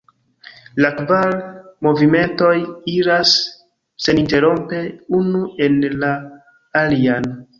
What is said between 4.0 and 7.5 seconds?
seninterrompe unu en la alian.